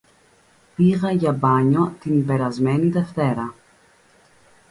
Πήγα 0.75 1.11
για 1.11 1.31
μπάνιο 1.31 1.95
την 1.99 2.25
περασμένη 2.25 2.89
Δευτέρα. 2.89 3.53